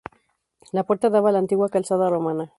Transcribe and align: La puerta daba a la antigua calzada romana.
La 0.71 0.81
puerta 0.81 1.11
daba 1.11 1.29
a 1.29 1.31
la 1.31 1.37
antigua 1.37 1.69
calzada 1.69 2.09
romana. 2.09 2.49